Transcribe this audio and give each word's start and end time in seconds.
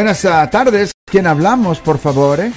Buenas 0.00 0.24
ah, 0.24 0.48
tardes. 0.48 0.92
¿Quién 1.04 1.26
hablamos, 1.26 1.78
por 1.78 1.98
favor? 1.98 2.40
Eh? 2.40 2.50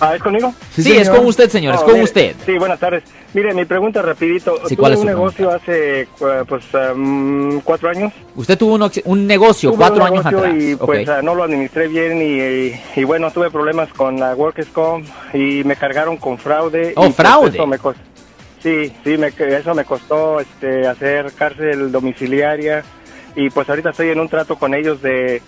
Ah, 0.00 0.16
¿es 0.16 0.22
conmigo? 0.22 0.54
Sí, 0.74 0.96
es 0.96 1.10
con 1.10 1.26
usted, 1.26 1.50
señor, 1.50 1.74
es 1.74 1.82
Oh, 1.82 1.84
con 1.84 1.92
mire, 1.92 2.04
usted. 2.04 2.34
Sí, 2.46 2.56
buenas 2.56 2.80
tardes. 2.80 3.04
Mire, 3.34 3.52
mi 3.52 3.66
pregunta 3.66 4.00
rapidito. 4.00 4.56
Sí, 4.66 4.74
Tuve 4.74 4.76
¿cuál 4.76 4.92
es 4.94 4.98
un 5.00 5.02
su 5.02 5.08
negocio 5.08 5.50
hace, 5.50 6.08
pues, 6.48 6.64
um, 6.94 7.60
cuatro 7.60 7.90
años. 7.90 8.14
Usted 8.34 8.56
tuvo 8.56 8.76
un, 8.76 8.90
un 9.04 9.26
negocio 9.26 9.72
Tuve 9.72 9.78
cuatro 9.78 10.04
un 10.04 10.08
años 10.10 10.24
atrás. 10.24 10.54
Y, 10.56 10.74
pues, 10.76 11.06
ah, 11.06 11.20
no 11.20 11.34
lo 11.34 11.44
administré 11.44 11.86
bien 11.88 12.22
y, 12.22 12.40
y- 12.40 12.80
y, 12.96 13.04
bueno, 13.04 13.30
tuve 13.30 13.50
problemas 13.50 13.92
con 13.92 14.18
la 14.18 14.34
Workers' 14.34 14.68
Comp 14.68 15.06
y 15.34 15.62
me 15.64 15.76
cargaron 15.76 16.16
con 16.16 16.38
fraude. 16.38 16.94
Oh, 16.96 17.02
y, 17.02 17.10
pues, 17.10 17.14
fraude. 17.14 17.58
eso 17.58 17.66
me 17.66 17.78
cos- 17.78 17.96
sí, 18.62 18.90
sí, 19.04 19.18
me, 19.18 19.26
eso 19.26 19.74
me 19.74 19.84
costó 19.84 20.40
este, 20.40 20.86
hacer 20.88 21.30
cárcel 21.34 21.92
domiciliaria 21.92 22.82
y 23.36 23.50
pues 23.50 23.68
ahorita 23.68 23.90
estoy 23.90 24.08
en 24.10 24.20
un 24.20 24.28
trato 24.28 24.56
con 24.56 24.74
ellos 24.74 25.00
de, 25.02 25.42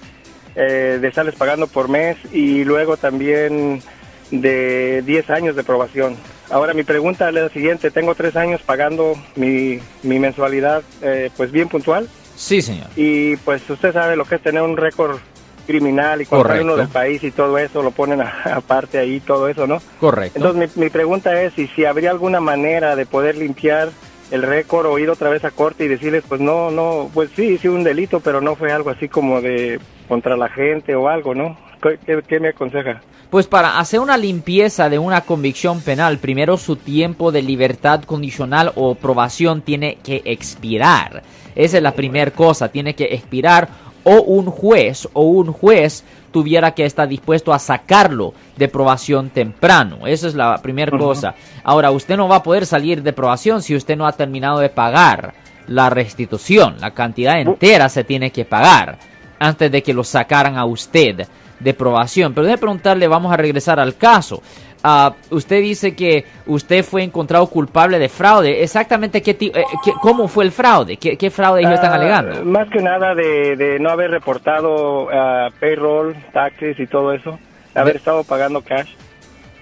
eh, 0.57 0.99
de 1.01 1.09
estarles 1.09 1.35
pagando 1.35 1.67
por 1.67 1.89
mes 1.89 2.17
y 2.33 2.65
luego 2.65 2.97
también 2.97 3.83
de 4.31 5.03
10 5.05 5.31
años 5.31 5.57
de 5.57 5.65
probación. 5.65 6.17
Ahora 6.51 6.75
mi 6.75 6.83
pregunta 6.83 7.29
es 7.29 7.35
la 7.35 7.49
siguiente, 7.49 7.91
tengo 7.91 8.15
tres 8.15 8.37
años 8.37 8.61
pagando 8.63 9.15
mi, 9.37 9.79
mi 10.03 10.19
mensualidad 10.19 10.83
eh, 11.03 11.31
pues 11.37 11.51
bien 11.51 11.69
puntual 11.69 12.09
Sí, 12.37 12.61
señor. 12.63 12.89
y 12.97 13.37
pues 13.39 13.69
usted 13.71 13.93
sabe 13.93 14.17
lo 14.17 14.25
que 14.25 14.35
es 14.37 14.43
tener 14.43 14.63
un 14.63 14.77
récord 14.77 15.19
criminal 15.67 16.21
y 16.21 16.27
cuando 16.27 16.61
uno 16.61 16.77
del 16.77 16.89
país 16.89 17.25
y 17.25 17.31
todo 17.31 17.57
eso 17.59 17.83
lo 17.83 17.91
ponen 17.91 18.21
aparte 18.45 18.99
ahí 18.99 19.21
todo 19.21 19.49
eso, 19.49 19.67
¿no? 19.67 19.81
Correcto. 19.99 20.39
Entonces 20.39 20.77
mi, 20.77 20.85
mi 20.85 20.91
pregunta 20.91 21.41
es 21.43 21.55
si, 21.55 21.67
si 21.69 21.85
habría 21.85 22.11
alguna 22.11 22.41
manera 22.41 22.97
de 22.97 23.07
poder 23.07 23.37
limpiar 23.37 23.91
el 24.31 24.43
récord 24.43 24.87
o 24.87 24.99
ir 24.99 25.09
otra 25.11 25.31
vez 25.31 25.45
a 25.45 25.51
corte 25.51 25.85
y 25.85 25.89
decirles 25.89 26.25
pues 26.29 26.41
no, 26.41 26.71
no, 26.71 27.11
pues 27.15 27.31
sí, 27.37 27.57
sí 27.59 27.69
un 27.69 27.85
delito, 27.85 28.21
pero 28.21 28.41
no 28.41 28.57
fue 28.57 28.73
algo 28.73 28.91
así 28.91 29.09
como 29.09 29.41
de 29.41 29.81
contra 30.09 30.37
la 30.37 30.49
gente 30.49 30.95
o 30.95 31.09
algo, 31.09 31.35
¿no? 31.35 31.57
¿Qué, 31.83 31.99
qué- 32.05 32.23
qué 32.27 32.41
me 32.41 32.49
aconseja? 32.49 33.01
Pues 33.31 33.47
para 33.49 33.79
hacer 33.81 33.99
una 34.01 34.17
limpieza 34.17 34.89
de 34.89 34.99
una 34.99 35.23
convicción 35.23 35.81
penal, 35.81 36.19
primero 36.19 36.57
su 36.57 36.77
tiempo 36.77 37.33
de 37.33 37.43
libertad 37.43 38.03
condicional 38.05 38.71
o 38.77 38.95
probación 38.95 39.61
tiene 39.63 39.99
que 40.05 40.23
expirar. 40.25 41.23
Esa 41.57 41.77
es 41.79 41.83
la 41.83 41.93
primera 41.93 42.31
cosa, 42.31 42.69
tiene 42.69 42.95
que 42.95 43.05
expirar 43.07 43.69
o 44.05 44.21
un 44.23 44.47
juez 44.47 45.09
o 45.15 45.23
un 45.23 45.53
juez 45.53 46.05
tuviera 46.31 46.73
que 46.73 46.85
estar 46.85 47.09
dispuesto 47.09 47.53
a 47.53 47.59
sacarlo 47.59 48.35
de 48.57 48.69
probación 48.69 49.31
temprano. 49.31 50.07
Esa 50.07 50.29
es 50.29 50.35
la 50.35 50.59
primera 50.63 50.97
cosa. 50.97 51.35
Ahora, 51.65 51.91
usted 51.91 52.17
no 52.17 52.29
va 52.29 52.37
a 52.37 52.43
poder 52.43 52.67
salir 52.67 53.03
de 53.03 53.13
probación 53.13 53.63
si 53.63 53.75
usted 53.75 53.97
no 53.97 54.07
ha 54.07 54.13
terminado 54.13 54.59
de 54.59 54.69
pagar 54.69 55.35
la 55.67 55.91
restitución. 55.91 56.77
La 56.81 56.91
cantidad 56.93 57.41
entera 57.41 57.89
se 57.89 58.05
tiene 58.05 58.31
que 58.31 58.45
pagar 58.45 58.99
antes 59.39 59.71
de 59.71 59.83
que 59.83 59.93
lo 59.95 60.05
sacaran 60.05 60.57
a 60.57 60.65
usted 60.65 61.27
de 61.61 61.75
probación. 61.75 62.35
Pero 62.35 62.45
déjeme 62.47 62.59
preguntarle, 62.61 63.09
vamos 63.09 63.33
a 63.33 63.37
regresar 63.37 63.79
al 63.81 63.97
caso. 63.97 64.43
Ah, 64.87 65.15
usted 65.31 65.63
dice 65.63 65.95
que 65.97 66.27
usted 66.47 66.85
fue 66.85 67.03
encontrado 67.03 67.47
culpable 67.47 67.99
de 67.99 68.11
fraude. 68.11 68.63
Exactamente 68.63 69.23
qué, 69.23 69.31
eh, 69.31 69.53
qué- 69.83 69.95
cómo 70.03 70.29
fue 70.29 70.45
el 70.45 70.53
fraude, 70.53 70.99
qué, 70.99 71.17
qué 71.17 71.31
fraude 71.31 71.61
ellos 71.63 71.73
están 71.73 71.93
Ah, 71.93 71.97
alegando. 71.97 72.45
Más 72.45 72.69
que 72.69 72.81
nada 72.83 73.15
de, 73.15 73.57
de 73.57 73.79
no 73.79 73.89
haber 73.89 74.11
reportado 74.11 75.09
ah, 75.11 75.49
payroll, 75.59 76.15
taxes 76.35 76.79
y 76.79 76.87
todo 76.87 77.15
eso, 77.15 77.39
haber 77.75 77.95
De- 77.95 77.99
estado 77.99 78.25
pagando 78.25 78.61
cash. 78.61 78.91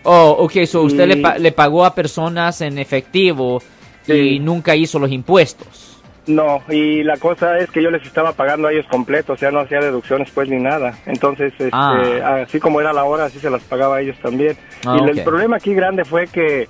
Oh, 0.03 0.35
ok, 0.41 0.65
so 0.67 0.83
usted 0.83 1.07
le, 1.07 1.19
pa- 1.19 1.39
le 1.39 1.53
pagó 1.53 1.85
a 1.85 1.95
personas 1.95 2.61
en 2.61 2.79
efectivo 2.79 3.63
y 4.09 4.41
nunca 4.41 4.75
hizo 4.75 4.99
los 4.99 5.13
impuestos. 5.13 6.02
No, 6.27 6.63
y 6.69 7.03
la 7.03 7.17
cosa 7.17 7.59
es 7.59 7.69
que 7.71 7.83
yo 7.83 7.91
les 7.91 8.07
estaba 8.07 8.33
pagando 8.33 8.69
a 8.69 8.73
ellos 8.73 8.87
completo, 8.89 9.33
o 9.33 9.37
sea, 9.37 9.51
no 9.51 9.61
hacía 9.61 9.81
deducciones 9.81 10.31
pues 10.31 10.49
ni 10.49 10.59
nada. 10.61 10.95
Entonces, 11.07 11.53
este, 11.59 11.69
Ah. 11.73 12.43
así 12.47 12.61
como 12.61 12.81
era 12.81 12.93
la 12.93 13.03
hora, 13.05 13.25
así 13.25 13.41
se 13.41 13.51
las 13.51 13.63
pagaba 13.65 13.97
a 13.97 14.01
ellos 14.03 14.17
también. 14.23 14.57
Ah, 14.87 14.99
y 15.05 15.11
el 15.11 15.25
problema 15.25 15.57
aquí 15.57 15.75
grande 15.75 16.05
fue 16.05 16.29
que 16.29 16.69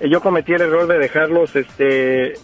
yo 0.00 0.20
cometí 0.20 0.52
el 0.52 0.62
error 0.62 0.86
de 0.88 0.98
dejarlos, 0.98 1.54
este, 1.54 2.34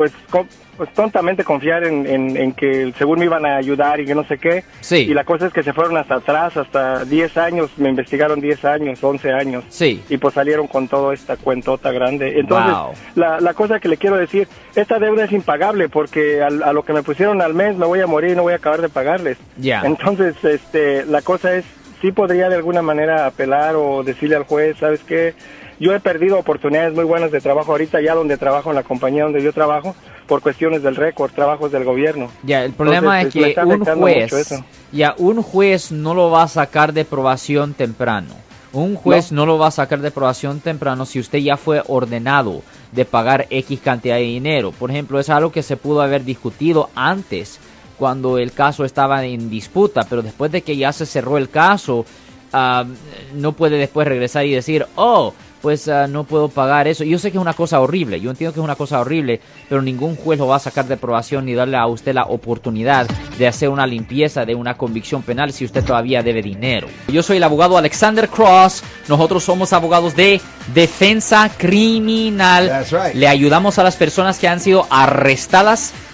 pues, 0.00 0.12
co- 0.30 0.46
pues 0.78 0.90
tontamente 0.94 1.44
confiar 1.44 1.84
en, 1.84 2.06
en- 2.06 2.34
en 2.34 2.52
que 2.54 2.90
según 2.96 3.18
me 3.18 3.26
iban 3.26 3.44
a 3.44 3.56
ayudar 3.56 4.00
y 4.00 4.06
que 4.06 4.14
no 4.14 4.24
sé 4.24 4.38
qué. 4.38 4.64
Sí. 4.80 4.96
Y 4.96 5.12
la 5.12 5.24
cosa 5.24 5.48
es 5.48 5.52
que 5.52 5.62
se 5.62 5.74
fueron 5.74 5.98
hasta 5.98 6.14
atrás, 6.14 6.56
hasta 6.56 7.04
10 7.04 7.36
años, 7.36 7.70
me 7.76 7.90
investigaron 7.90 8.40
10 8.40 8.64
años, 8.64 9.04
11 9.04 9.30
años 9.30 9.62
Sí. 9.68 10.02
y 10.08 10.16
pues 10.16 10.32
salieron 10.32 10.68
con 10.68 10.88
toda 10.88 11.12
esta 11.12 11.36
cuentota 11.36 11.92
grande. 11.92 12.40
Entonces, 12.40 12.72
Wow. 12.74 12.92
la, 13.14 13.40
la 13.40 13.52
cosa 13.52 13.78
que 13.78 13.88
le 13.88 13.98
quiero 13.98 14.16
decir, 14.16 14.48
esta 14.74 14.98
deuda 14.98 15.24
es 15.26 15.32
impagable 15.32 15.90
porque 15.90 16.42
al- 16.42 16.62
a 16.62 16.72
lo 16.72 16.82
que 16.82 16.94
me 16.94 17.02
pusieron 17.02 17.42
al 17.42 17.52
mes 17.52 17.76
me 17.76 17.84
voy 17.84 18.00
a 18.00 18.06
morir 18.06 18.30
y 18.30 18.36
no 18.36 18.42
voy 18.44 18.54
a 18.54 18.56
acabar 18.56 18.80
de 18.80 18.88
pagarles. 18.88 19.36
Ya. 19.58 19.82
Entonces, 19.84 20.34
este, 20.42 21.04
la 21.04 21.20
cosa 21.20 21.56
es, 21.56 21.66
sí 22.00 22.12
podría 22.12 22.48
de 22.48 22.56
alguna 22.56 22.82
manera 22.82 23.26
apelar 23.26 23.76
o 23.76 24.02
decirle 24.02 24.36
al 24.36 24.44
juez, 24.44 24.76
¿sabes 24.78 25.00
qué? 25.06 25.34
Yo 25.78 25.94
he 25.94 26.00
perdido 26.00 26.38
oportunidades 26.38 26.94
muy 26.94 27.04
buenas 27.04 27.30
de 27.30 27.40
trabajo 27.40 27.72
ahorita, 27.72 28.00
ya 28.02 28.14
donde 28.14 28.36
trabajo, 28.36 28.70
en 28.70 28.76
la 28.76 28.82
compañía 28.82 29.24
donde 29.24 29.42
yo 29.42 29.52
trabajo, 29.52 29.94
por 30.26 30.42
cuestiones 30.42 30.82
del 30.82 30.94
récord, 30.94 31.32
trabajos 31.32 31.72
del 31.72 31.84
gobierno. 31.84 32.30
Ya, 32.42 32.64
el 32.64 32.72
problema 32.72 33.20
Entonces, 33.20 33.42
es 33.42 33.48
está 33.48 33.62
que 33.62 33.68
un 33.68 33.84
juez, 33.84 34.62
ya, 34.92 35.14
un 35.16 35.42
juez 35.42 35.90
no 35.90 36.14
lo 36.14 36.30
va 36.30 36.42
a 36.42 36.48
sacar 36.48 36.92
de 36.92 37.04
probación 37.04 37.72
temprano. 37.72 38.34
Un 38.72 38.94
juez 38.94 39.32
no. 39.32 39.46
lo 39.46 39.58
va 39.58 39.68
a 39.68 39.72
sacar 39.72 40.00
de 40.00 40.12
probación 40.12 40.60
temprano 40.60 41.04
si 41.04 41.18
usted 41.18 41.40
ya 41.40 41.56
fue 41.56 41.82
ordenado 41.88 42.62
de 42.92 43.04
pagar 43.04 43.46
X 43.50 43.80
cantidad 43.80 44.16
de 44.16 44.22
dinero. 44.22 44.70
Por 44.70 44.90
ejemplo, 44.90 45.18
es 45.18 45.28
algo 45.28 45.50
que 45.50 45.64
se 45.64 45.76
pudo 45.76 46.02
haber 46.02 46.24
discutido 46.24 46.88
antes 46.94 47.58
cuando 48.00 48.38
el 48.38 48.52
caso 48.52 48.86
estaba 48.86 49.22
en 49.26 49.50
disputa, 49.50 50.06
pero 50.08 50.22
después 50.22 50.50
de 50.50 50.62
que 50.62 50.74
ya 50.74 50.90
se 50.90 51.04
cerró 51.04 51.36
el 51.36 51.50
caso, 51.50 52.06
ah, 52.50 52.86
no 53.34 53.52
puede 53.52 53.76
después 53.76 54.08
regresar 54.08 54.46
y 54.46 54.52
decir, 54.52 54.86
oh, 54.94 55.34
pues 55.60 55.86
ah, 55.86 56.06
no 56.06 56.24
puedo 56.24 56.48
pagar 56.48 56.88
eso. 56.88 57.04
Yo 57.04 57.18
sé 57.18 57.30
que 57.30 57.36
es 57.36 57.42
una 57.42 57.52
cosa 57.52 57.78
horrible, 57.78 58.18
yo 58.18 58.30
entiendo 58.30 58.54
que 58.54 58.60
es 58.60 58.64
una 58.64 58.74
cosa 58.74 59.00
horrible, 59.00 59.42
pero 59.68 59.82
ningún 59.82 60.16
juez 60.16 60.38
lo 60.38 60.46
va 60.46 60.56
a 60.56 60.60
sacar 60.60 60.86
de 60.86 60.94
aprobación 60.94 61.44
ni 61.44 61.52
darle 61.52 61.76
a 61.76 61.86
usted 61.88 62.14
la 62.14 62.24
oportunidad 62.24 63.06
de 63.38 63.46
hacer 63.46 63.68
una 63.68 63.86
limpieza 63.86 64.46
de 64.46 64.54
una 64.54 64.78
convicción 64.78 65.22
penal 65.22 65.52
si 65.52 65.66
usted 65.66 65.84
todavía 65.84 66.22
debe 66.22 66.40
dinero. 66.40 66.88
Yo 67.08 67.22
soy 67.22 67.36
el 67.36 67.42
abogado 67.44 67.76
Alexander 67.76 68.30
Cross, 68.30 68.82
nosotros 69.08 69.44
somos 69.44 69.74
abogados 69.74 70.16
de 70.16 70.40
defensa 70.72 71.50
criminal. 71.54 72.66
That's 72.66 72.92
right. 72.92 73.14
Le 73.14 73.28
ayudamos 73.28 73.78
a 73.78 73.82
las 73.82 73.96
personas 73.96 74.38
que 74.38 74.48
han 74.48 74.60
sido 74.60 74.86
arrestadas 74.88 75.92